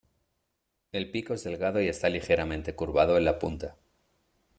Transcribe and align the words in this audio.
El 0.91 1.11
pico 1.11 1.35
es 1.35 1.43
delgado 1.43 1.79
y 1.79 1.87
está 1.87 2.09
ligeramente 2.09 2.73
curvado 2.73 3.17
en 3.19 3.25
la 3.25 3.37
punta. 3.37 3.77